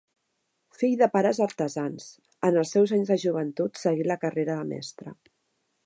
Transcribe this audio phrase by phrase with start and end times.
[0.77, 2.07] Fill de pares artesans,
[2.49, 5.17] en els seus anys de joventut seguí la carrera de mestre.